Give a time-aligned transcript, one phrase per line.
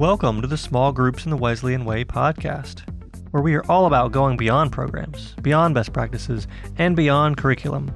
[0.00, 2.88] Welcome to the Small Groups in the Wesleyan Way podcast,
[3.32, 6.48] where we are all about going beyond programs, beyond best practices,
[6.78, 7.94] and beyond curriculum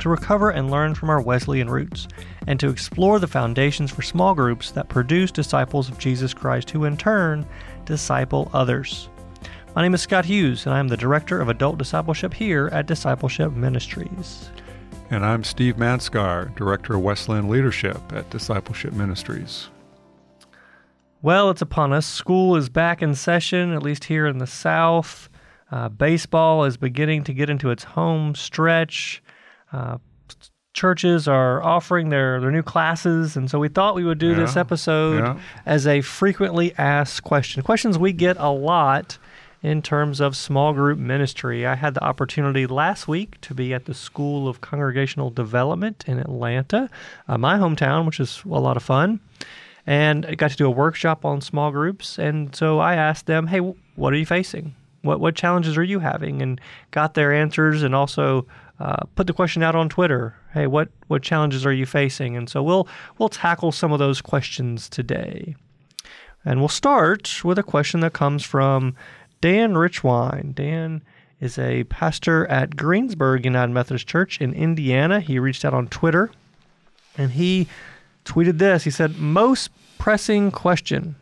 [0.00, 2.08] to recover and learn from our Wesleyan roots
[2.48, 6.86] and to explore the foundations for small groups that produce disciples of Jesus Christ who
[6.86, 7.46] in turn
[7.84, 9.08] disciple others.
[9.76, 12.86] My name is Scott Hughes, and I am the Director of Adult Discipleship here at
[12.86, 14.50] Discipleship Ministries.
[15.08, 19.68] And I'm Steve Manskar, Director of Wesleyan Leadership at Discipleship Ministries.
[21.24, 22.06] Well, it's upon us.
[22.06, 25.30] School is back in session, at least here in the South.
[25.72, 29.22] Uh, baseball is beginning to get into its home stretch.
[29.72, 29.96] Uh,
[30.74, 34.40] churches are offering their, their new classes, and so we thought we would do Yeah,
[34.40, 35.40] this episode yeah.
[35.64, 37.62] as a frequently asked question.
[37.62, 39.16] Questions we get a lot
[39.62, 41.64] in terms of small group ministry.
[41.66, 46.18] I had the opportunity last week to be at the School of Congregational Development in
[46.18, 46.90] Atlanta,
[47.28, 49.20] uh, my hometown, which is a lot of fun.
[49.86, 52.18] And I got to do a workshop on small groups.
[52.18, 54.74] And so I asked them, hey, what are you facing?
[55.02, 56.40] What, what challenges are you having?
[56.40, 56.60] And
[56.90, 58.46] got their answers and also
[58.80, 60.34] uh, put the question out on Twitter.
[60.54, 62.36] Hey, what, what challenges are you facing?
[62.36, 65.54] And so we'll, we'll tackle some of those questions today.
[66.44, 68.96] And we'll start with a question that comes from
[69.40, 70.54] Dan Richwine.
[70.54, 71.02] Dan
[71.40, 75.20] is a pastor at Greensburg United Methodist Church in Indiana.
[75.20, 76.30] He reached out on Twitter
[77.16, 77.68] and he
[78.24, 78.84] tweeted this.
[78.84, 81.16] He said, Most pressing question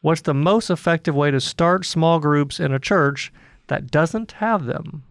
[0.00, 3.32] What's the most effective way to start small groups in a church
[3.66, 5.02] that doesn't have them?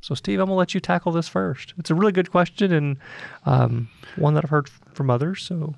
[0.00, 1.74] So, Steve, I'm going to let you tackle this first.
[1.76, 2.96] It's a really good question and
[3.44, 5.42] um, one that I've heard from others.
[5.42, 5.74] So,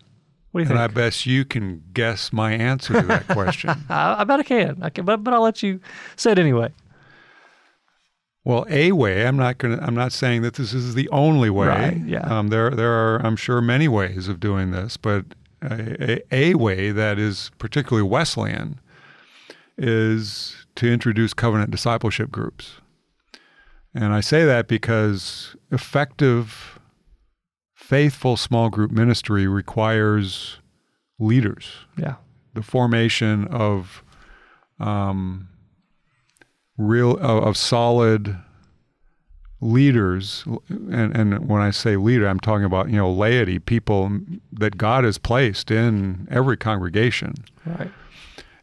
[0.52, 0.70] what do you think?
[0.70, 3.70] And I bet you can guess my answer to that question.
[3.88, 4.78] I, I bet I can.
[4.80, 5.80] I can but, but I'll let you
[6.14, 6.72] say it anyway.
[8.44, 11.68] Well, a way, I'm not going I'm not saying that this is the only way.
[11.68, 12.20] Right, yeah.
[12.22, 15.24] Um, there there are I'm sure many ways of doing this, but
[15.62, 18.80] a, a, a way that is particularly Wesleyan
[19.78, 22.80] is to introduce covenant discipleship groups.
[23.94, 26.78] And I say that because effective
[27.74, 30.58] faithful small group ministry requires
[31.18, 31.70] leaders.
[31.96, 32.14] Yeah.
[32.54, 34.02] the formation of
[34.80, 35.48] um,
[36.78, 38.36] real of, of solid
[39.60, 44.10] leaders and, and when I say leader I'm talking about you know laity people
[44.52, 47.34] that God has placed in every congregation
[47.64, 47.90] Right.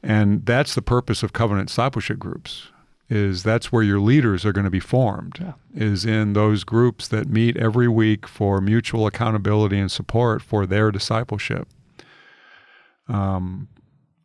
[0.04, 2.68] and that's the purpose of covenant discipleship groups
[3.10, 5.54] is that's where your leaders are going to be formed Yeah.
[5.74, 10.92] is in those groups that meet every week for mutual accountability and support for their
[10.92, 11.70] discipleship
[13.08, 13.70] um,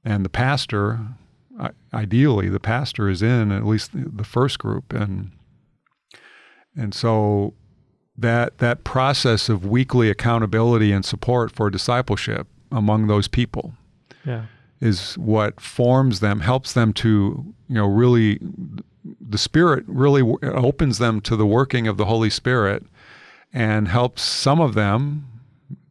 [0.05, 0.99] and the pastor
[1.93, 5.31] ideally the pastor is in at least the first group and
[6.77, 7.55] and so
[8.17, 13.75] that that process of weekly accountability and support for discipleship among those people
[14.25, 14.47] Yeah.
[14.81, 18.39] is what forms them, helps them to, you know, really,
[19.21, 22.85] the Spirit really w- opens them to the working of the Holy Spirit
[23.53, 25.27] and helps some of them,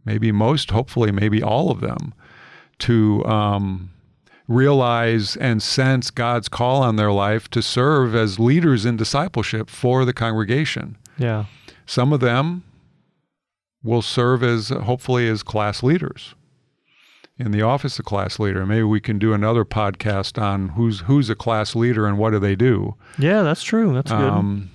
[0.05, 2.13] maybe most, hopefully, maybe all of them,
[2.79, 3.91] to um,
[4.47, 10.05] realize and sense God's call on their life to serve as leaders in discipleship for
[10.05, 10.97] the congregation.
[11.17, 11.45] Yeah.
[11.85, 12.63] Some of them
[13.83, 16.35] will serve as hopefully as class leaders
[17.37, 18.65] in the office of class leader.
[18.65, 22.39] Maybe we can do another podcast on who's who's a class leader and what do
[22.39, 22.95] they do.
[23.17, 23.93] Yeah, that's true.
[23.93, 24.21] That's good.
[24.21, 24.71] Um,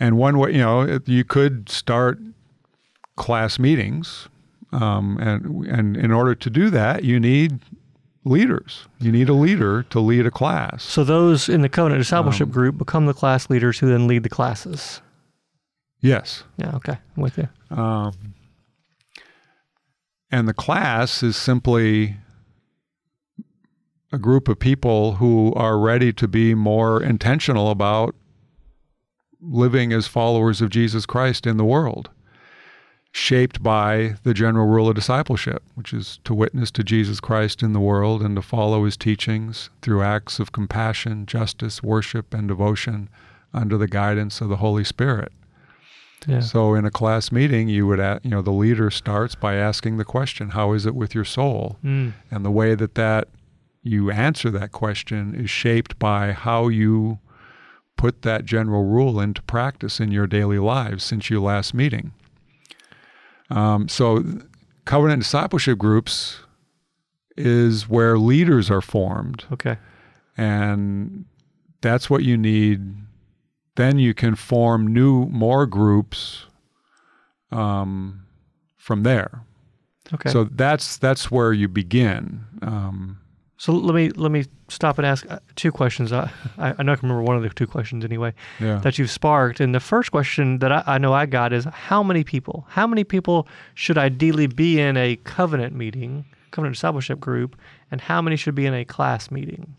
[0.00, 2.18] and one way, you know, you could start
[3.16, 4.28] class meetings,
[4.72, 7.60] um, and and in order to do that, you need
[8.28, 8.86] leaders.
[9.00, 10.82] You need a leader to lead a class.
[10.82, 14.22] so those in the covenant discipleship um, group become the class leaders who then lead
[14.22, 15.00] the classes.
[16.00, 16.44] Yes.
[16.56, 16.74] Yeah.
[16.76, 16.98] Okay.
[17.16, 17.48] I'm with you.
[17.76, 18.12] Um,
[20.30, 22.16] and the class is simply
[24.12, 28.14] a group of people who are ready to be more intentional about
[29.40, 32.10] living as followers of Jesus Christ in the world,
[33.12, 37.72] shaped by the general rule of discipleship, which is to witness to Jesus Christ in
[37.72, 43.08] the world and to follow his teachings through acts of compassion, justice, worship, and devotion
[43.54, 45.32] under the guidance of the Holy Spirit.
[46.26, 46.40] Yeah.
[46.40, 50.04] So in a class meeting, you would, you know, the leader starts by asking the
[50.04, 52.12] question, "How is it with your soul?" Mm.
[52.30, 53.28] And the way that that
[53.82, 57.20] you answer that question is shaped by how you
[57.96, 62.12] put that general rule into practice in your daily lives since your last meeting.
[63.50, 64.24] Um, so,
[64.84, 66.38] covenant discipleship groups
[67.36, 69.76] is where leaders are formed, Okay.
[70.36, 71.24] and
[71.80, 72.94] that's what you need.
[73.76, 76.46] Then you can form new, more groups
[77.52, 78.24] um,
[78.76, 79.42] from there.
[80.12, 80.30] Okay.
[80.30, 82.44] So that's that's where you begin.
[82.62, 83.20] Um,
[83.58, 86.12] So let me let me stop and ask uh, two questions.
[86.12, 88.78] I I, I know I can remember one of the two questions anyway yeah.
[88.78, 89.60] that you've sparked.
[89.60, 92.66] And the first question that I, I know I got is how many people?
[92.70, 97.56] How many people should ideally be in a covenant meeting, covenant discipleship group,
[97.90, 99.74] and how many should be in a class meeting?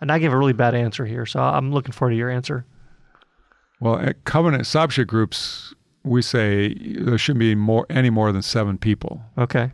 [0.00, 2.64] And I gave a really bad answer here, so I'm looking forward to your answer.
[3.80, 8.78] Well, at covenant discipleship groups, we say there shouldn't be more any more than seven
[8.78, 9.20] people.
[9.36, 9.72] Okay.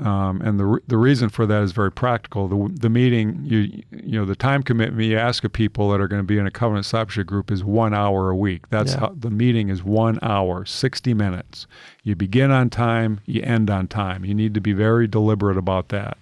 [0.00, 2.48] Um, and the re- the reason for that is very practical.
[2.48, 3.58] The the meeting you
[3.90, 6.46] you know the time commitment you ask of people that are going to be in
[6.46, 8.68] a covenant discipleship group is one hour a week.
[8.70, 9.00] That's Yeah.
[9.00, 11.66] how the meeting is one hour, sixty minutes.
[12.02, 14.24] You begin on time, you end on time.
[14.24, 16.16] You need to be very deliberate about that.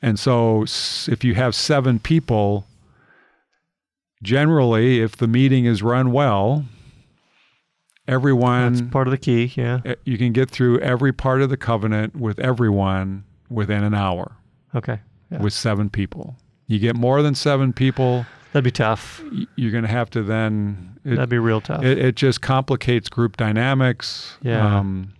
[0.00, 0.62] And so,
[1.08, 2.64] if you have seven people,
[4.22, 6.64] generally, if the meeting is run well,
[8.08, 9.52] everyone That's part of the key.
[9.54, 9.80] Yeah.
[9.84, 14.32] eh, you can get through every part of the covenant with everyone within an hour
[14.74, 14.98] Okay.
[15.30, 15.40] Yeah.
[15.42, 16.36] with seven people.
[16.66, 19.22] You get more than seven people, That'd be tough.
[19.56, 20.98] you're going to have to then.
[21.04, 21.84] It, That'd be real tough.
[21.84, 24.36] it, it just complicates group dynamics.
[24.42, 24.78] Yeah.
[24.78, 25.12] Um,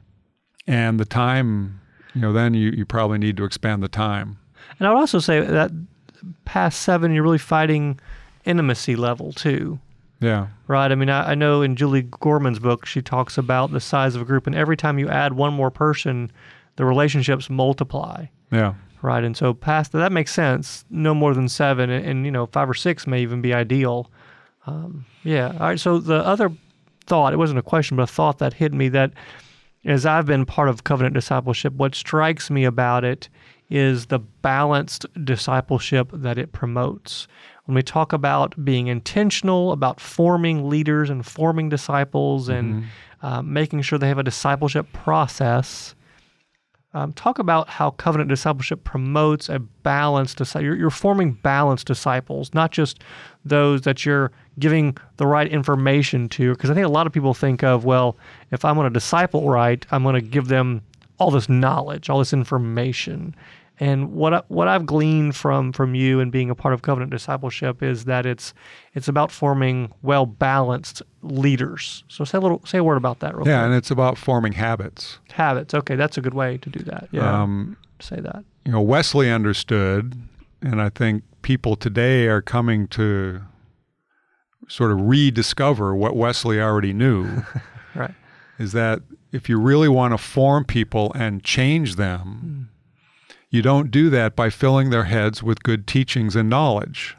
[0.66, 1.80] and the time,
[2.14, 4.38] you know, then you, you probably need to expand the time.
[4.78, 5.70] And I would also say that
[6.44, 7.98] past seven, you're really fighting
[8.44, 9.78] intimacy level too,
[10.20, 10.48] Yeah.
[10.66, 10.90] right?
[10.90, 14.22] I mean, I, I know in Julie Gorman's book, she talks about the size of
[14.22, 16.32] a group, and every time you add one more person,
[16.76, 18.74] the relationships multiply, Yeah.
[19.02, 19.22] right?
[19.22, 20.84] And so past that that makes sense.
[20.90, 24.10] No more than seven, and, and you know, five or six may even be ideal.
[24.66, 25.52] Um, yeah.
[25.52, 25.80] All right.
[25.80, 26.50] So the other
[27.06, 29.12] thought, it wasn't a question, but a thought that hit me that
[29.84, 33.28] as I've been part of covenant discipleship, what strikes me about it
[33.70, 37.28] is the balanced discipleship that it promotes.
[37.68, 42.84] When we talk about being intentional about forming leaders and forming disciples and
[43.20, 45.94] uh, making sure they have a discipleship process,
[46.94, 50.64] um, talk about how covenant discipleship promotes a balanced disciple.
[50.64, 53.04] You're, you're forming balanced disciples, not just
[53.44, 56.54] those that you're giving the right information to.
[56.54, 58.16] Because I think a lot of people think of, well,
[58.50, 60.80] if I'm going to disciple right, I'm going to give them
[61.18, 63.34] all this knowledge, all this information.
[63.80, 67.12] And what I, what I've gleaned from from you and being a part of covenant
[67.12, 68.52] discipleship is that it's
[68.94, 72.02] it's about forming well balanced leaders.
[72.08, 73.58] So say a little say a word about that real Yeah.
[73.60, 73.66] quick.
[73.66, 75.18] And it's about forming habits.
[75.32, 75.74] Habits.
[75.74, 77.08] Okay, that's a good way to do that.
[77.12, 77.42] Yeah.
[77.42, 78.44] Um, say that.
[78.64, 80.14] you know, Wesley understood,
[80.60, 83.42] and I think people today are coming to
[84.68, 87.42] sort of rediscover what Wesley already knew
[87.94, 88.14] Right.
[88.58, 89.00] is that
[89.32, 92.57] if you really want to form people and change them,
[93.50, 97.16] you don't do that by filling their heads with good teachings and knowledge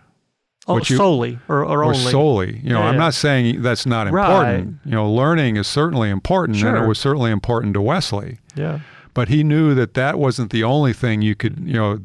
[0.68, 2.12] Oh, you- solely or, or, or only.
[2.12, 2.62] solely.
[2.64, 4.68] You know, Yeah, I'm not saying that's not important.
[4.68, 4.86] Right.
[4.86, 8.38] You know, learning is certainly important, and it was certainly important to Wesley.
[8.56, 8.80] Yeah.
[9.16, 11.98] But he knew that that wasn't the only thing you could, you know,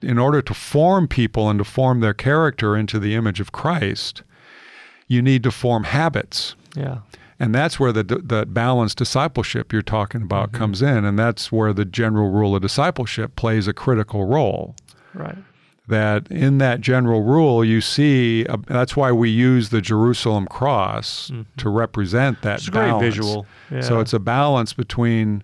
[0.00, 4.22] in order to form people and to form their character into the image of Christ,
[5.08, 6.54] you need to form habits.
[6.76, 6.98] Yeah.
[7.42, 10.58] And that's where the, the balanced discipleship you're talking about Mm-hmm.
[10.58, 11.04] comes in.
[11.04, 14.76] And that's where the general rule of discipleship plays a critical role.
[15.12, 15.36] Right.
[15.88, 21.32] That in that general rule, you see, uh, that's why we use the Jerusalem cross
[21.56, 22.78] to represent that It's Mm-hmm.
[22.78, 23.46] a great visual.
[23.70, 23.80] Yeah.
[23.80, 25.42] So it's a balance between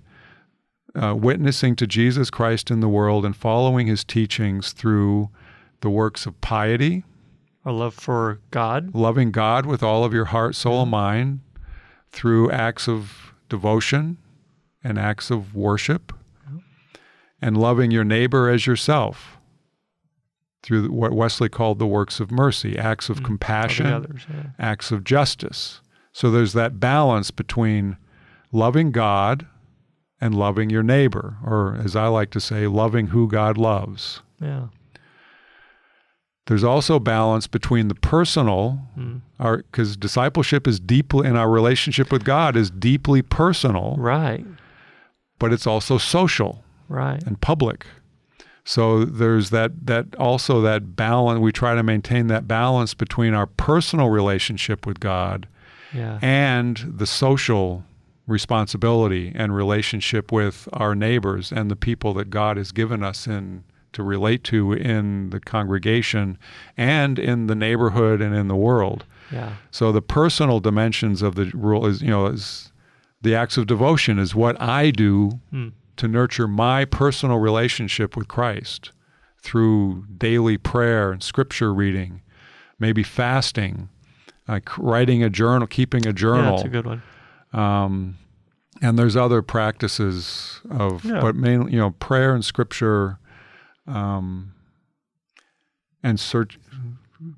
[0.95, 5.29] uh, witnessing to Jesus Christ in the world and following his teachings through
[5.81, 7.05] the works of piety,
[7.65, 8.95] a love for God.
[8.95, 11.41] loving God with all of your heart, soul, and mind,
[12.11, 14.19] through acts of devotion
[14.83, 16.13] and acts of worship,
[17.41, 19.39] and loving your neighbor as yourself
[20.63, 24.27] through what Wesley called the works of mercy, acts of Loving compassion, others.
[24.29, 24.51] Yeah.
[24.59, 25.81] acts of justice.
[26.13, 27.97] So there's that balance between
[28.51, 29.47] loving God
[30.21, 34.21] and loving your neighbor, or as I like to say, loving who God loves.
[34.41, 34.69] Yeah.
[36.49, 39.21] There's also balance between the personal, Mm.
[39.39, 44.47] because discipleship is deeply in our relationship with God is deeply personal, Right.
[45.39, 47.23] but it's also social Right.
[47.25, 47.87] and public.
[48.65, 51.39] So there's that that also that balance.
[51.41, 55.47] We try to maintain that balance between our personal relationship with God
[55.93, 56.19] Yeah.
[56.23, 57.85] and the social
[58.27, 63.65] responsibility and relationship with our neighbors and the people that God has given us in
[63.93, 66.39] to relate to in the congregation
[66.77, 69.05] and in the neighborhood and in the world.
[69.33, 69.55] Yeah.
[69.71, 72.73] So the personal dimensions of the rule is, you know, is
[73.23, 75.73] the acts of devotion is what I do Mm.
[75.97, 78.93] to nurture my personal relationship with Christ
[79.43, 82.23] through daily prayer and scripture reading,
[82.79, 83.89] maybe fasting,
[84.47, 87.03] like writing a journal, keeping a Yeah, journal, that's a good one.
[87.53, 88.17] um,
[88.81, 91.21] and there's other practices of, Yeah.
[91.21, 93.19] but mainly, you know, prayer and scripture,
[93.89, 94.53] um,
[96.03, 96.59] and search,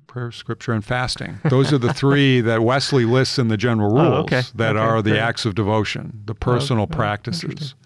[0.07, 1.39] prayer, scripture, and fasting.
[1.49, 4.41] Those are the three that Wesley lists in the general rules Oh, okay.
[4.55, 5.19] that Okay, are the great.
[5.19, 6.95] acts of devotion, the personal okay.
[6.95, 7.43] practices.
[7.43, 7.77] Interesting.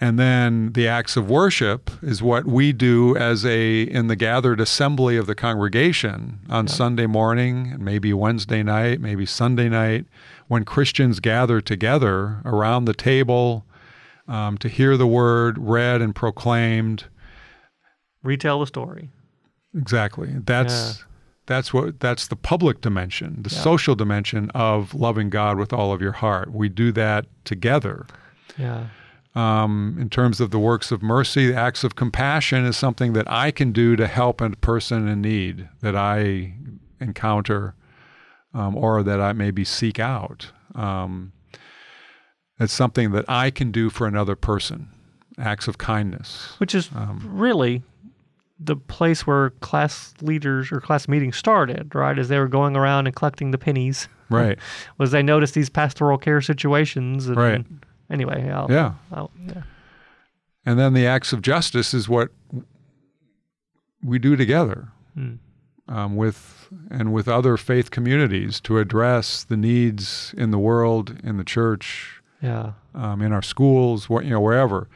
[0.00, 4.60] And then the acts of worship is what we do as a in the gathered
[4.60, 10.06] assembly of the congregation on Sunday morning, maybe Wednesday night, maybe Sunday night,
[10.48, 13.64] when Christians gather together around the table
[14.26, 17.04] um, to hear the word read and proclaimed.
[18.24, 19.10] Retell the story.
[19.76, 20.34] Exactly.
[20.44, 21.04] That's
[21.46, 23.60] that's what that's the public dimension, the Yeah.
[23.60, 26.52] social dimension of loving God with all of your heart.
[26.52, 28.06] We do that together.
[28.58, 28.86] Yeah.
[29.36, 33.28] um, in terms of the works of mercy, the acts of compassion is something that
[33.28, 36.54] I can do to help a person in need that I
[37.00, 37.74] encounter
[38.54, 40.52] um, or that I maybe seek out.
[40.76, 41.32] Um,
[42.60, 44.88] it's something that I can do for another person,
[45.36, 46.54] acts of kindness.
[46.58, 47.82] Which is Um, really
[48.64, 52.18] the place where class leaders or class meetings started, right?
[52.18, 54.58] As they were going around and collecting the pennies, Right.
[54.98, 57.26] was they noticed these pastoral care situations.
[57.28, 57.66] And, Right.
[58.10, 58.94] Anyway, I'll, Yeah.
[59.12, 59.62] I'll, yeah.
[60.66, 62.30] And then the acts of justice is what
[64.02, 65.34] we do together Hmm.
[65.88, 71.36] um, with and with other faith communities to address the needs in the world, in
[71.36, 72.72] the church, Yeah.
[72.94, 74.88] um, in our schools, wh- you know, wherever.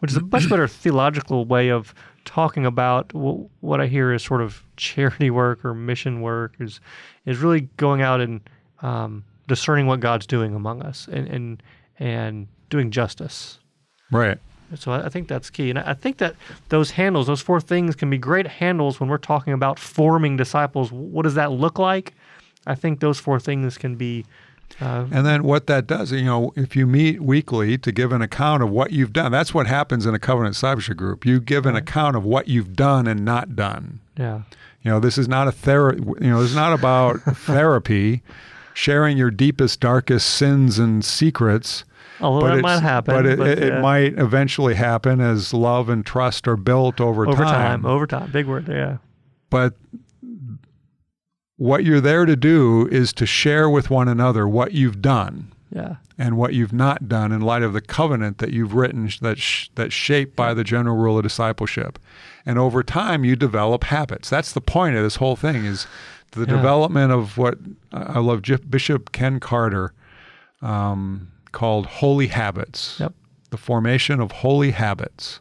[0.00, 4.22] Which is a much better theological way of talking about wh- what I hear is
[4.22, 6.80] sort of charity work or mission work is
[7.24, 8.40] is really going out and
[8.82, 11.62] um, discerning what God's doing among us and and
[11.98, 13.58] and doing justice.
[14.10, 14.38] Right.
[14.74, 16.34] So I think that's key, and I think that
[16.70, 20.90] those handles, those four things, can be great handles when we're talking about forming disciples.
[20.90, 22.14] What does that look like?
[22.66, 24.24] I think those four things can be.
[24.80, 28.20] Uh, And then what that does, you know, if you meet weekly to give an
[28.22, 31.24] account of what you've done, that's what happens in a covenant discipleship group.
[31.24, 34.00] You give an account of what you've done and not done.
[34.18, 34.42] yeah,
[34.82, 36.02] You know, this is not a therapy.
[36.20, 38.22] You know, this is not about therapy,
[38.74, 41.84] sharing your deepest, darkest sins and secrets.
[42.20, 45.88] although that it's- might happen, But it, it, uh, it might eventually happen as love
[45.88, 47.82] and trust are built over, over time.
[47.82, 48.98] time, over time, big word, yeah,
[49.48, 49.74] But
[51.56, 55.96] what you're there to do is to share with one another what you've done yeah,
[56.18, 59.68] and what you've not done in light of the covenant that you've written that sh-
[59.74, 61.98] that's shaped by the general rule of discipleship.
[62.44, 64.30] And over time, you develop habits.
[64.30, 65.86] That's the point of this whole thing is
[66.32, 66.46] the Yeah.
[66.46, 67.58] development of what
[67.92, 69.92] I love J- Bishop Ken Carter
[70.62, 72.98] um, called holy habits.
[73.00, 73.14] Yep.
[73.50, 75.40] The formation of holy habits.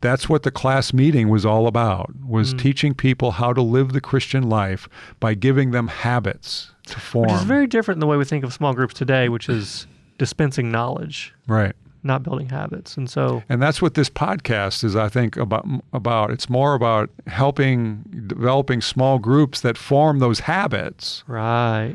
[0.00, 2.58] That's what the class meeting was all about, was Mm.
[2.58, 4.88] teaching people how to live the Christian life
[5.20, 7.26] by giving them habits to form.
[7.26, 9.86] which is very different than the way we think of small groups today, which is
[10.18, 11.74] dispensing knowledge, right.
[12.02, 12.96] not building habits.
[12.96, 15.66] And so, And that's what this podcast is, I think, about.
[15.92, 21.94] About it's more about helping developing small groups that form those habits, right,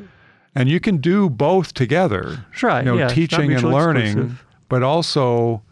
[0.54, 2.46] and you can do both together.
[2.52, 4.46] That's right, You know, yeah, teaching and learning, exclusive.
[4.70, 5.64] but also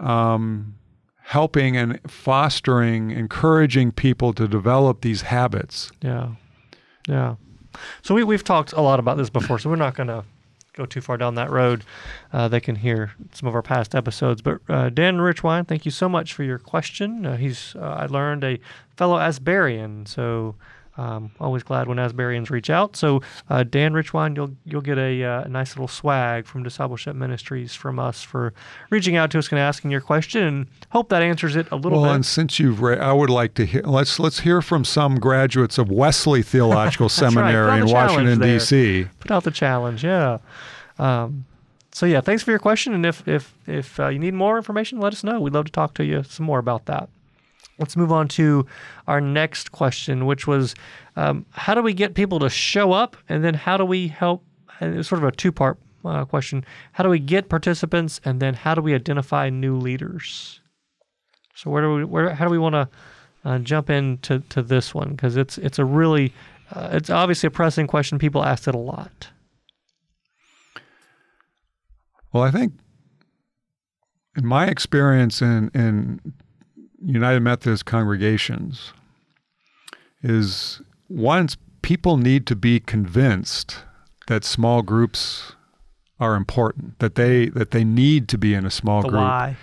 [0.00, 0.74] um,
[1.22, 5.90] helping and fostering, encouraging people to develop these habits.
[6.02, 6.30] yeah,
[7.08, 7.36] yeah.
[8.02, 10.24] So we we've talked a lot about this before, so we're not going to
[10.74, 11.84] go too far down that road.
[12.32, 14.42] Uh, they can hear some of our past episodes.
[14.42, 17.24] But uh, Dan Richwine, thank you so much for your question.
[17.24, 18.58] Uh, he's uh, I learned a
[18.96, 20.54] fellow Asburyan, so.
[20.98, 22.96] Um, always glad when Asburyans reach out.
[22.96, 27.74] So, uh, Dan Richwine, you'll you'll get a, uh, nice little swag from Discipleship Ministries
[27.74, 28.52] from us for
[28.90, 31.92] reaching out to us and asking your question, and hope that answers it a little
[31.92, 32.06] Well, bit.
[32.08, 33.82] Well, and since you've, I would like to hear.
[33.82, 37.10] Let's let's hear from some graduates of Wesley Theological right.
[37.10, 38.40] Seminary on in the Washington.
[38.40, 39.06] D.C.
[39.20, 40.04] put out the challenge.
[40.04, 40.38] Yeah.
[40.98, 41.46] Um,
[41.90, 42.92] so yeah, thanks for your question.
[42.92, 45.40] And if if if uh, you need more information, let us know.
[45.40, 47.08] We'd love to talk to you some more about that.
[47.78, 48.66] Let's move on to
[49.06, 50.74] our next question, which was,
[51.16, 54.44] um, how do we get people to show up, and then how do we help?
[54.80, 56.64] And was sort of a two-part uh, question.
[56.92, 60.60] How do we get participants, and then how do we identify new leaders?
[61.54, 62.88] So where do we where how do we want to
[63.44, 66.32] uh, jump into to this one because it's it's a really
[66.74, 68.18] uh, it's obviously a pressing question.
[68.18, 69.28] People ask it a lot.
[72.32, 72.72] Well, I think
[74.36, 76.20] in my experience in, in
[77.04, 78.92] United Methodist congregations
[80.22, 83.78] is once people need to be convinced
[84.28, 85.52] that small groups
[86.20, 89.20] are important, that they that they need to be in a small The group.
[89.20, 89.56] why?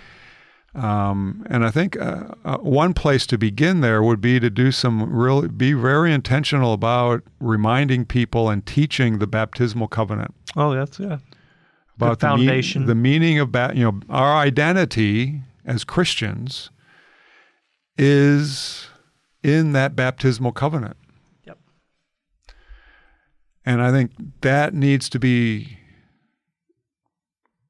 [0.72, 4.70] Um, and I think uh, uh, one place to begin there would be to do
[4.70, 11.00] some really be very intentional about reminding people and teaching the baptismal covenant Oh, that's
[11.00, 11.18] yeah.
[11.96, 12.86] about the, mean- foundation.
[12.86, 16.70] the meaning of ba- you know our identity as Christians
[17.98, 18.88] is
[19.42, 20.96] in that baptismal covenant.
[21.46, 21.58] Yep.
[23.64, 25.76] And I think that needs to be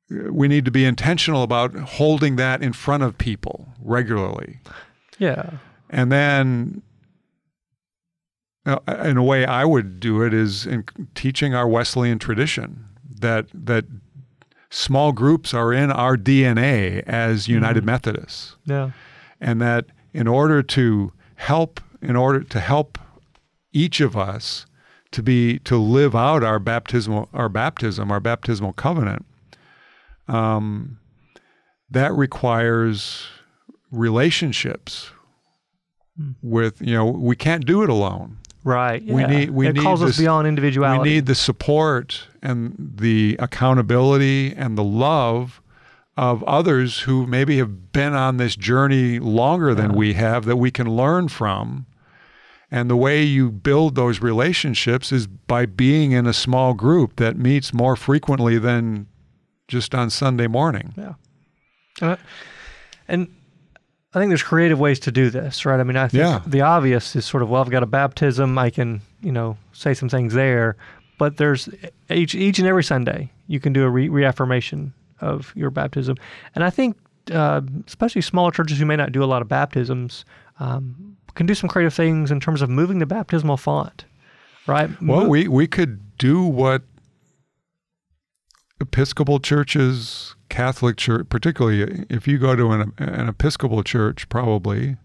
[0.08, 4.58] we need to be intentional about holding that in front of people regularly.
[5.18, 5.58] Yeah.
[5.88, 6.82] And then,
[8.66, 10.84] uh, in a way, I would do it is in
[11.14, 12.86] teaching our Wesleyan tradition
[13.20, 13.84] that that
[14.68, 18.90] small groups are in our DNA as United Methodists, Yeah.
[19.40, 22.98] and that in order to help, in order to help
[23.72, 24.66] each of us
[25.12, 29.24] to be to live out our baptismal our baptism, our baptismal covenant,
[30.28, 30.98] um,
[31.90, 33.26] that requires
[33.90, 35.10] relationships
[36.42, 39.02] with you know we can't do it alone Right.
[39.02, 39.26] We yeah.
[39.26, 41.00] need- we it need calls us beyond individuality.
[41.00, 45.62] we need the support and the accountability and the love
[46.20, 50.70] of others who maybe have been on this journey longer than we have that we
[50.70, 51.86] can learn from
[52.70, 57.36] and the way you build those relationships is by being in a small group that
[57.36, 59.06] meets more frequently than
[59.66, 60.92] just on Sunday morning.
[60.96, 61.14] Yeah.
[62.02, 62.16] Uh,
[63.08, 63.26] and
[64.14, 65.80] I think there's creative ways to do this, right?
[65.80, 66.42] I mean, I think Yeah.
[66.46, 69.94] the obvious is sort of, well, I've got a baptism, I can, you know, say
[69.94, 70.76] some things there,
[71.18, 71.68] but there's
[72.08, 76.16] each each and every Sunday you can do a re- reaffirmation of your baptism,
[76.54, 76.96] and I think
[77.30, 80.24] uh, especially smaller churches who may not do a lot of baptisms
[80.58, 84.04] um, can do some creative things in terms of moving the baptismal font,
[84.66, 84.90] right?
[85.02, 86.82] Well, Mo- we, we could do what
[88.80, 94.96] Episcopal churches, Catholic church, particularly if you go to an, an Episcopal church, probably,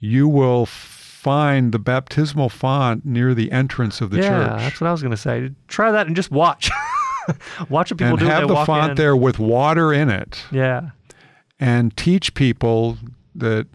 [0.00, 4.60] you will find the baptismal font near the entrance of the yeah, church.
[4.60, 5.50] that's what I was going to say.
[5.68, 6.70] Try that and just watch.
[7.68, 8.96] watch what people and do have the font in.
[8.96, 10.90] there with water in it Yeah.
[11.60, 12.98] and teach people
[13.34, 13.66] that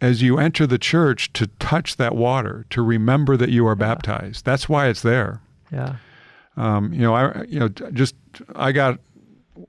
[0.00, 4.44] as you enter the church to touch that water, to remember that you are baptized.
[4.44, 5.40] That's why it's there.
[5.70, 5.96] Yeah.
[6.56, 8.14] Um, you know, I you know just
[8.56, 8.98] I got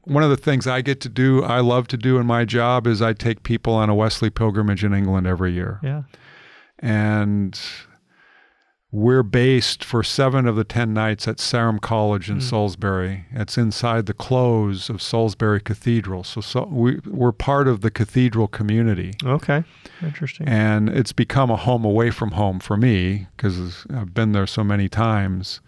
[0.06, 2.88] one of the things I get to do, I love to do in my job
[2.88, 6.04] is I take people on a Wesley pilgrimage in England every year, Yeah.
[6.80, 7.60] and
[8.96, 13.26] we're based for seven of the ten nights at Sarum College in Salisbury.
[13.32, 18.48] It's inside the close of Salisbury Cathedral, so, so we we're part of the cathedral
[18.48, 19.64] community Okay.
[20.04, 20.48] Interesting.
[20.48, 24.64] and it's become a home away from home for me because I've been there so
[24.64, 25.60] many times,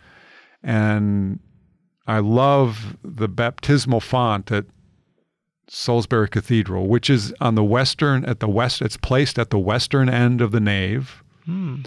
[0.62, 1.40] and
[2.06, 4.66] I love the baptismal font at
[5.68, 8.84] Salisbury Cathedral, which is on the western at the west.
[8.84, 11.82] It's placed at the western end of the nave, Hmm.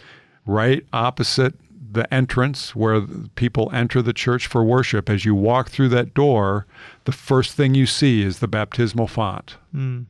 [0.48, 1.54] Right opposite
[1.90, 3.00] the entrance where
[3.34, 5.08] people enter the church for worship.
[5.08, 6.66] As you walk through that door,
[7.04, 10.02] the first thing you see is the baptismal font Hmm.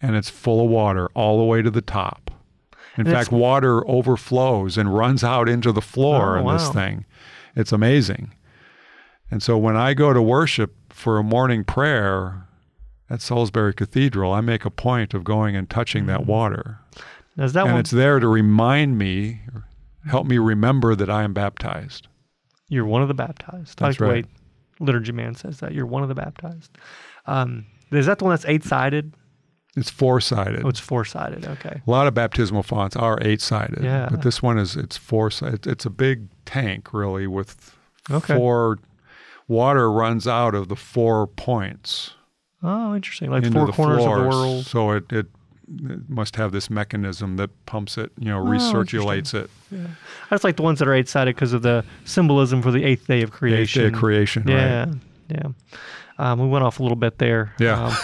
[0.00, 2.30] and it's full of water all the way to the top.
[2.96, 7.04] In And fact, water overflows and runs out into the floor Oh, in this thing.
[7.54, 8.32] It's amazing.
[9.30, 12.46] And so when I go to worship for a morning prayer
[13.08, 16.80] at Salisbury Cathedral, I make a point of going and touching that water.
[17.36, 17.80] Now, that and one?
[17.80, 19.40] it's there to remind me,
[20.06, 22.08] help me remember that I am baptized.
[22.68, 23.78] You're one of the baptized.
[23.78, 24.26] That's like right.
[24.80, 26.76] liturgy man says that you're one of the baptized.
[27.26, 29.14] Um, is that the one that's eight sided?
[29.76, 30.64] It's four sided.
[30.64, 31.46] Oh, it's four sided.
[31.46, 31.80] Okay.
[31.86, 34.08] A lot of baptismal fonts are eight sided, Yeah.
[34.10, 35.66] but this one is it's four sided.
[35.66, 37.74] It's a big tank, really, with
[38.10, 38.36] Okay.
[38.36, 38.78] four
[39.48, 42.12] water runs out of the four points
[42.62, 43.30] Oh, interesting.
[43.30, 44.18] Like four the corners floor.
[44.18, 44.66] of the world.
[44.66, 45.26] So it it
[46.08, 49.50] must have this mechanism that pumps it, you know, Oh, recirculates it.
[49.72, 49.86] I
[50.34, 53.06] just like the ones that are eight sided because of the symbolism for the eighth
[53.06, 53.82] day of The eighth creation.
[53.82, 54.84] day of creation, Yeah.
[54.86, 54.94] right?
[55.28, 55.48] Yeah.
[56.18, 57.54] Um, we went off a little bit there.
[57.58, 57.86] Yeah.
[57.86, 57.96] Um,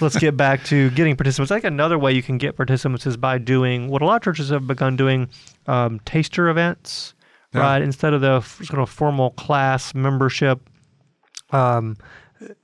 [0.00, 1.50] let's get back to getting participants.
[1.52, 4.22] I think another way you can get participants is by doing what a lot of
[4.22, 5.28] churches have begun doing
[5.66, 7.14] um, taster events,
[7.54, 7.60] Yeah.
[7.60, 7.82] right?
[7.82, 10.60] Instead of the sort of formal class membership.
[11.50, 11.96] Um,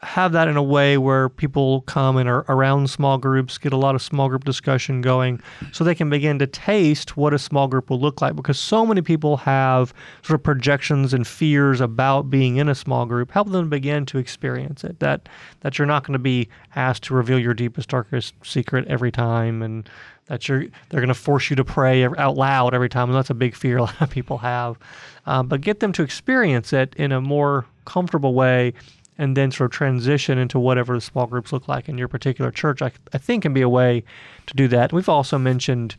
[0.00, 3.76] have that in a way where people come and are around small groups, get a
[3.76, 5.40] lot of small group discussion going,
[5.72, 8.36] so they can begin to taste what a small group will look like.
[8.36, 13.06] Because so many people have sort of projections and fears about being in a small
[13.06, 13.30] group.
[13.30, 15.00] Help them begin to experience it.
[15.00, 15.28] That
[15.60, 19.62] that you're not going to be asked to reveal your deepest, darkest secret every time,
[19.62, 19.88] and
[20.26, 23.08] that you're they're going to force you to pray out loud every time.
[23.08, 24.78] And that's a big fear a lot of people have.
[25.26, 28.74] Um, but get them to experience it in a more comfortable way
[29.18, 32.50] and then sort of transition into whatever the small groups look like in your particular
[32.52, 34.04] church, I, I think can be a way
[34.46, 34.92] to do that.
[34.92, 35.96] We've also mentioned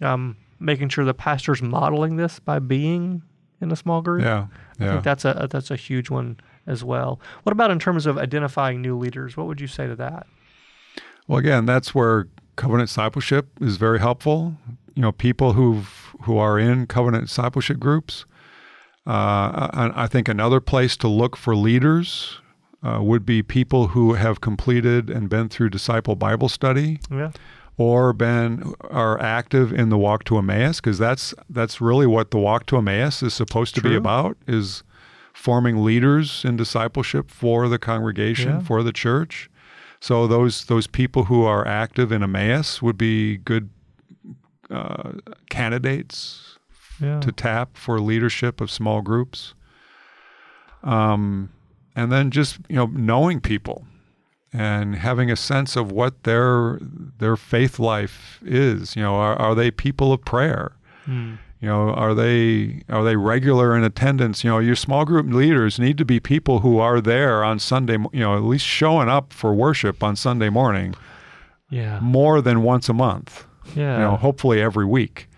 [0.00, 3.22] um, making sure the pastor's modeling this by being
[3.60, 4.22] in a small group.
[4.22, 4.46] Yeah.
[4.78, 4.90] I Yeah.
[4.92, 7.20] think that's a that's a huge one as well.
[7.42, 9.36] What about in terms of identifying new leaders?
[9.36, 10.26] What would you say to that?
[11.28, 14.56] Well, again, that's where covenant discipleship is very helpful.
[14.94, 15.82] You know, people who
[16.22, 18.24] who are in covenant discipleship groups.
[19.06, 22.39] Uh, I, I think another place to look for leaders
[22.82, 27.30] uh, would be people who have completed and been through disciple Bible study, Yeah.
[27.76, 32.38] or been are active in the walk to Emmaus, because that's that's really what the
[32.38, 34.82] walk to Emmaus is supposed to be about is
[35.32, 38.60] forming leaders in discipleship for the congregation, Yeah.
[38.60, 39.48] for the church.
[40.00, 43.68] So those those people who are active in Emmaus would be good
[44.70, 45.12] uh,
[45.50, 46.58] candidates
[47.00, 47.20] Yeah.
[47.20, 49.54] to tap for leadership of small groups.
[50.82, 51.50] Um,
[52.00, 53.84] and then just you know knowing people
[54.52, 56.78] and having a sense of what their
[57.18, 58.96] their faith life is.
[58.96, 60.72] You know, are, are they people of prayer?
[61.04, 61.34] Hmm.
[61.60, 64.42] You know, are they are they regular in attendance?
[64.44, 67.98] You know, your small group leaders need to be people who are there on Sunday.
[68.12, 70.94] You know, at least showing up for worship on Sunday morning
[71.68, 71.98] Yeah.
[72.00, 73.44] more than once a month
[73.76, 73.96] Yeah.
[73.98, 75.28] you know, hopefully every week.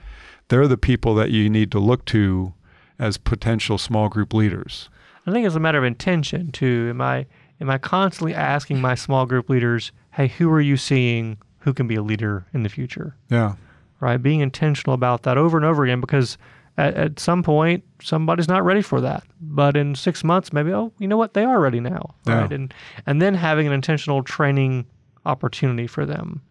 [0.48, 2.54] They're the people that you need to look to
[2.98, 4.88] as potential small group leaders.
[5.26, 6.88] I think it's a matter of intention too.
[6.90, 7.26] Am I
[7.60, 11.86] am I constantly asking my small group leaders, "Hey, who are you seeing who can
[11.86, 13.54] be a leader in the future?" Yeah.
[14.00, 14.16] Right?
[14.20, 16.36] Being intentional about that over and over again because
[16.76, 19.22] at, at some point somebody's not ready for that.
[19.40, 21.34] But in 6 months maybe, oh, you know what?
[21.34, 22.40] They are ready now, Yeah.
[22.42, 22.52] right?
[22.52, 22.74] And
[23.06, 24.86] and then having an intentional training
[25.24, 26.42] opportunity for them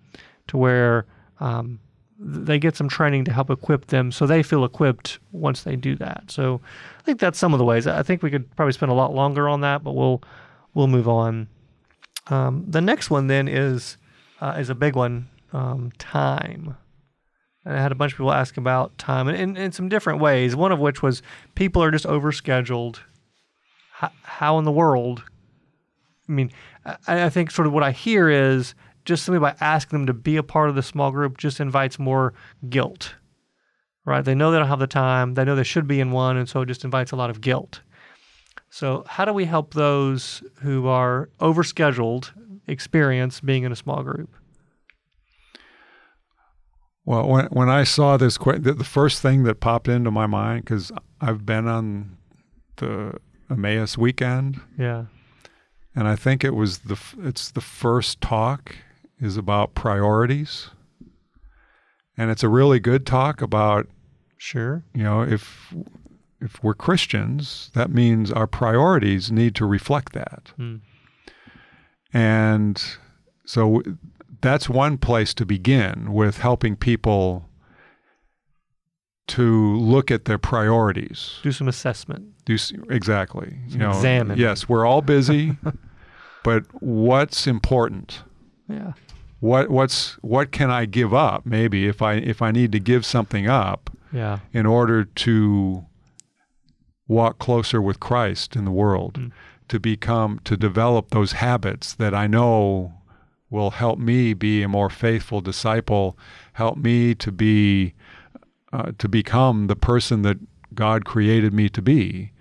[0.47, 1.05] to where
[1.41, 1.79] um,
[2.23, 5.95] they get some training to help equip them so they feel equipped once they do
[5.95, 6.25] that.
[6.29, 6.61] So
[6.99, 7.87] I think that's some of the ways.
[7.87, 10.21] I think we could probably spend a lot longer on that, but we'll
[10.73, 11.47] we'll move on.
[12.27, 13.97] Um, the next one then is
[14.39, 16.77] uh, is a big one, um, time.
[17.65, 20.55] And I had a bunch of people ask about time in, in, some different ways.
[20.55, 21.21] One of which was
[21.53, 22.99] people are just overscheduled.
[23.91, 25.23] How, how in the world?
[26.27, 26.51] I mean,
[26.85, 28.73] I, I think sort of what I hear is
[29.05, 31.97] just simply by asking them to be a part of the small group just invites
[31.99, 32.33] more
[32.69, 33.15] guilt,
[34.05, 34.23] right?
[34.23, 35.33] They know they don't have the time.
[35.35, 37.41] They know they should be in one, and so it just invites a lot of
[37.41, 37.81] guilt.
[38.69, 42.31] So, how do we help those who are overscheduled
[42.67, 44.29] experience being in a small group?
[47.05, 50.27] Well, when when I saw this, que- the, the first thing that popped into my
[50.27, 52.17] mind because I've been on
[52.77, 53.15] the
[53.49, 55.05] Emmaus weekend, Yeah.
[55.95, 58.75] and I think it was the it's the first talk
[59.21, 60.69] is about priorities,
[62.17, 63.87] and it's a really good talk about
[64.37, 64.83] Sure.
[64.93, 65.73] you know if
[66.41, 70.51] if we're Christians, that means our priorities need to reflect that.
[70.57, 70.77] Hmm.
[72.11, 72.83] And
[73.45, 73.83] so
[74.41, 77.47] that's one place to begin with helping people
[79.27, 81.39] to look at their priorities.
[81.43, 82.25] Do some assessment.
[82.43, 82.57] Do
[82.89, 83.59] exactly.
[83.67, 84.37] You know, examine.
[84.39, 85.57] yes, we're all busy,
[86.43, 88.23] but what's important?
[88.67, 88.93] Yeah.
[89.41, 93.05] What what's what can I give up maybe if I if I need to give
[93.05, 94.39] something up Yeah.
[94.53, 95.85] in order to
[97.07, 99.31] walk closer with Christ in the world, Mm.
[99.67, 102.93] to become, to develop those habits that I know
[103.49, 106.17] will help me be a more faithful disciple,
[106.53, 107.93] help me to be,
[108.71, 110.37] uh, to become the person that
[110.73, 112.31] God created me to be.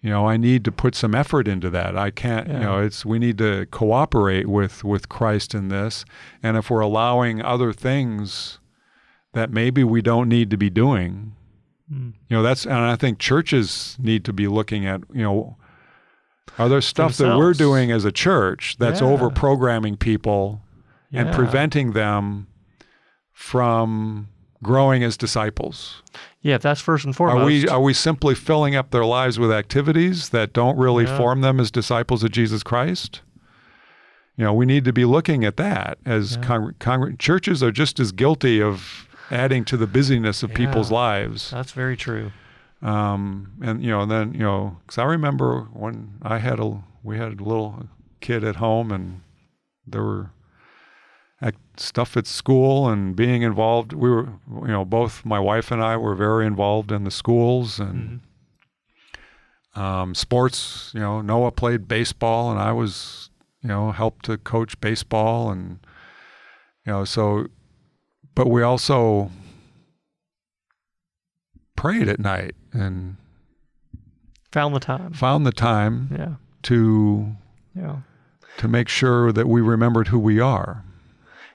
[0.00, 1.96] You know, I need to put some effort into that.
[1.98, 6.04] I can't, you know, it's we need to cooperate with with Christ in this.
[6.42, 8.60] And if we're allowing other things
[9.32, 11.34] that maybe we don't need to be doing,
[11.92, 12.12] Mm.
[12.28, 15.56] you know, that's and I think churches need to be looking at, you know,
[16.58, 19.06] are there stuff that we're doing as a church that's Yeah.
[19.08, 20.60] over programming people
[21.12, 22.46] and preventing them
[23.32, 24.28] from
[24.62, 26.02] growing as disciples?
[26.40, 27.42] Yeah, that's first and foremost.
[27.42, 31.16] Are we are we simply filling up their lives with activities that don't really Yeah.
[31.16, 33.22] form them as disciples of Jesus Christ?
[34.36, 36.42] You know, we need to be looking at that as Yeah.
[36.42, 41.50] congr- congr- churches are just as guilty of adding to the busyness of people's lives.
[41.50, 42.30] That's very true.
[42.82, 46.82] Um, and you know, and then you know, because I remember when I had a
[47.02, 47.88] we had a little
[48.20, 49.22] kid at home, and
[49.86, 50.30] there were
[51.76, 53.92] stuff at school and being involved.
[53.92, 54.28] We were,
[54.62, 58.20] you know, both my wife and I were very involved in the schools and
[59.76, 60.90] um, sports.
[60.94, 63.30] You know, Noah played baseball, and I was,
[63.62, 65.78] you know, helped to coach baseball, and
[66.84, 67.46] you know, so.
[68.34, 69.30] But we also
[71.76, 73.16] prayed at night and
[74.52, 75.12] Found the time.
[75.12, 76.34] found the time Yeah.
[76.62, 77.36] to
[77.74, 77.96] Yeah.
[78.58, 80.84] to make sure that we remembered who we are.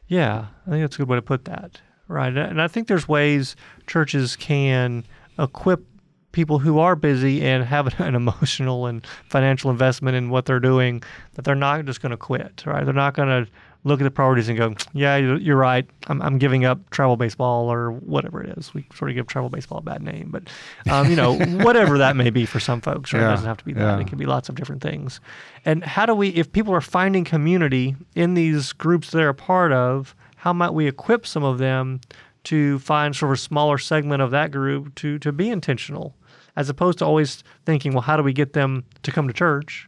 [0.07, 1.81] Yeah, I think that's a good way to put that.
[2.07, 2.35] Right.
[2.35, 3.55] And I think there's ways
[3.87, 5.05] churches can
[5.39, 5.85] equip
[6.31, 11.01] people who are busy and have an emotional and financial investment in what they're doing
[11.35, 12.83] that they're not just going to quit, right?
[12.83, 13.51] They're not going to
[13.83, 15.87] look at the priorities and go, yeah, you're right.
[16.07, 18.73] I'm, I'm giving up travel baseball or whatever it is.
[18.73, 20.43] We sort of give travel baseball a bad name, but
[20.91, 23.21] um, you know, whatever that may be for some folks, right?
[23.21, 23.81] Yeah, it doesn't have to be that.
[23.81, 23.99] Yeah.
[23.99, 25.19] It can be lots of different things.
[25.65, 29.71] And how do we, if people are finding community in these groups they're a part
[29.71, 31.99] of, how might we equip some of them
[32.45, 36.15] to find sort of a smaller segment of that group to to be intentional,
[36.55, 39.87] as opposed to always thinking, well, how do we get them to come to church?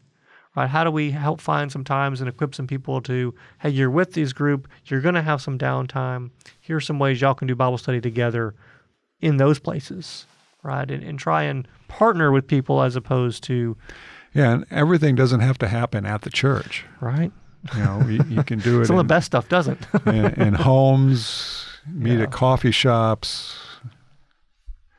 [0.56, 0.70] Right?
[0.70, 4.14] How do we help find some times and equip some people to, hey, you're with
[4.14, 6.32] this group, you're going to have some downtime.
[6.62, 8.56] Here's some ways y'all can do Bible study together
[9.20, 10.26] in those places,
[10.64, 10.90] right?
[10.90, 13.76] And, and try and partner with people as opposed to.
[14.34, 16.86] Yeah, and everything doesn't have to happen at the church.
[17.02, 17.32] Right.
[17.74, 18.86] You know, you, you can do it.
[18.86, 19.86] Some in, of the best stuff doesn't.
[20.06, 22.24] in, in homes, meet yeah.
[22.24, 23.58] at coffee shops.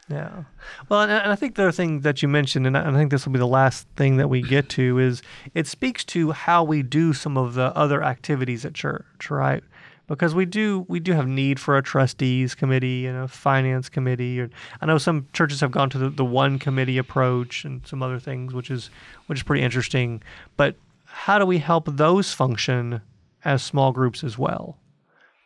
[0.09, 0.45] Yeah.
[0.88, 3.33] Well, and, I think the other thing that you mentioned, and I think this will
[3.33, 5.21] be the last thing that we get to, is
[5.55, 9.64] it speaks to how we do some of the other activities at church, right?
[10.07, 14.49] Because we do we do have need for a trustees committee and a finance committee.
[14.81, 18.21] I know some churches have gone to the, the one committee approach and some other
[18.21, 18.90] things, which is
[19.27, 20.23] which is pretty interesting.
[20.57, 23.01] But how do we help those function
[23.45, 24.79] as small groups as well,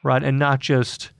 [0.04, 0.22] right?
[0.22, 1.12] And not just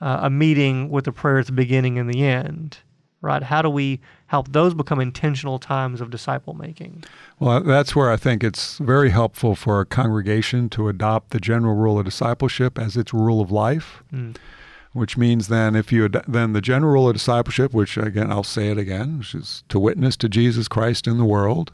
[0.00, 2.78] uh, a meeting with a prayer at the beginning and the end,
[3.20, 3.42] right?
[3.42, 7.04] How do we help those become intentional times of disciple making?
[7.38, 11.74] Well, that's where I think it's very helpful for a congregation to adopt the general
[11.74, 14.02] rule of discipleship as its rule of life.
[14.12, 14.36] Mm.
[14.92, 18.70] Which means then, if you then the general rule of discipleship, which again I'll say
[18.70, 21.72] it again, which is to witness to Jesus Christ in the world,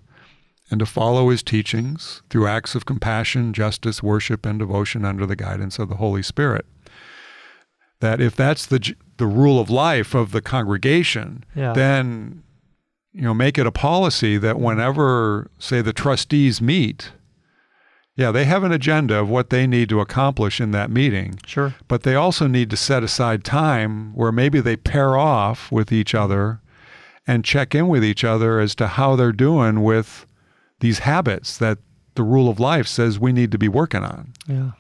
[0.71, 5.37] and to follow his teachings through acts of compassion, justice, worship, and devotion under the
[5.37, 6.67] guidance of the Holy Spirit.
[8.05, 11.73] That if that's the the rule of life of the congregation, yeah.
[11.73, 12.43] then
[13.15, 17.13] you know make it a policy that whenever say the trustees meet,
[18.15, 21.39] yeah, they have an agenda of what they need to accomplish in that meeting.
[21.47, 21.75] Sure.
[21.89, 26.15] But they also need to set aside time where maybe they pair off with each
[26.15, 26.61] other
[27.27, 30.27] and check in with each other as to how they're doing with
[30.81, 31.79] these habits that
[32.17, 34.35] the rule of life says we need to be working on.
[34.47, 34.73] Yeah.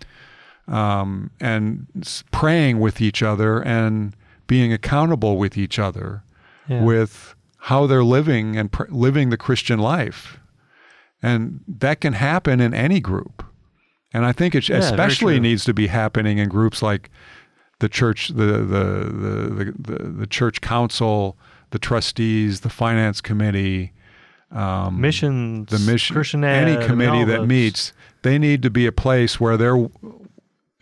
[0.67, 1.87] Um, and
[2.33, 6.23] praying with each other and being accountable with each other
[6.69, 6.83] yeah.
[6.83, 10.39] with how they're living and pr- living the Christian life.
[11.23, 13.45] And that can happen in any group.
[14.13, 17.11] And I think it yeah, especially needs to be happening in groups like
[17.81, 21.37] the church, the, the, the, the, the, church council,
[21.71, 23.93] the trustees, the finance committee,
[24.53, 29.41] um, missions, the mission, Christian any committee that meets, they need to be a place
[29.41, 29.89] where they're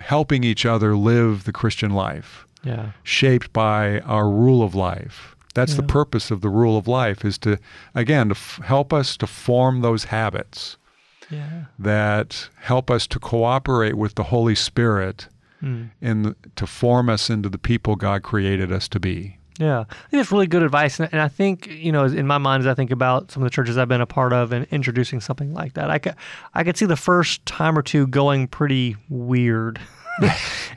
[0.02, 2.92] helping each other live the Christian life, yeah.
[3.02, 5.36] shaped by our rule of life.
[5.54, 5.82] That's yeah.
[5.82, 7.58] the purpose of the rule of life is to,
[7.94, 10.76] again, to f- help us to form those habits
[11.30, 11.64] yeah.
[11.78, 15.28] that help us to cooperate with the Holy Spirit
[15.62, 15.90] mm.
[16.00, 19.38] in the, to form us into the people God created us to be.
[19.62, 22.62] Yeah, I think it's really good advice, and I think you know, in my mind,
[22.62, 25.20] as I think about some of the churches I've been a part of and introducing
[25.20, 26.16] something like that, I could,
[26.54, 29.78] I could see the first time or two going pretty weird.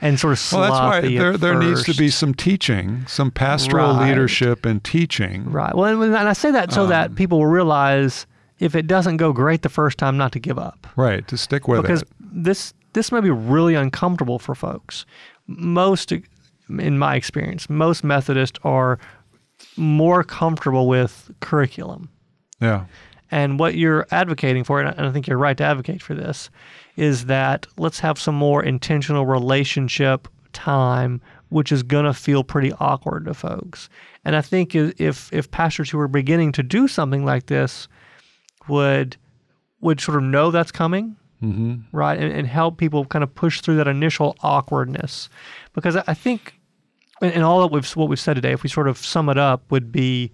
[0.02, 0.71] and sort of sloppy.
[0.71, 4.08] Well, that's why there, there needs to be some teaching, some pastoral right.
[4.08, 5.52] leadership and teaching.
[5.52, 5.76] Right.
[5.76, 8.28] Well, and I say that so um, that people will realize
[8.60, 10.88] if it doesn't go great the first time, not to give up.
[10.95, 11.28] Right.
[11.28, 12.08] To stick with because it.
[12.17, 15.06] Because this this may be really uncomfortable for folks.
[15.48, 16.13] Most
[16.69, 18.99] in my experience, most Methodists are
[19.78, 22.10] more comfortable with curriculum.
[22.60, 22.86] Yeah.
[23.32, 26.49] And what you're advocating for, and I think you're right to advocate for this,
[26.95, 32.71] is that let's have some more intentional relationship time, which is going to feel pretty
[32.80, 33.89] awkward to folks.
[34.23, 37.88] And I think if if pastors who are beginning to do something like this
[38.67, 39.17] would
[39.82, 41.75] would sort of know that's coming, mm-hmm.
[41.91, 45.30] right, and, and help people kind of push through that initial awkwardness,
[45.73, 46.54] because I think
[47.33, 49.69] and all that we've what we've said today, if we sort of sum it up,
[49.71, 50.31] would be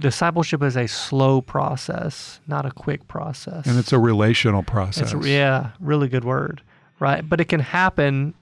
[0.00, 3.66] discipleship is a slow process, not a quick process.
[3.66, 5.12] And it's a relational process.
[5.12, 6.62] It's, yeah, really good word,
[6.98, 7.26] right?
[7.26, 8.34] But it can happen.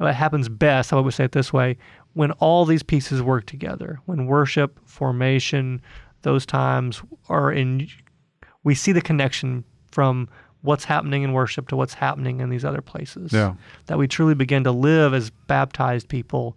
[0.00, 0.92] Uh, it happens best.
[0.92, 1.76] I would say it this way:
[2.14, 5.80] when all these pieces work together, when worship, formation,
[6.22, 7.88] those times are in,
[8.64, 10.28] we see the connection from
[10.62, 13.32] what's happening in worship to what's happening in these other places.
[13.32, 13.54] Yeah.
[13.86, 16.56] That we truly begin to live as baptized people,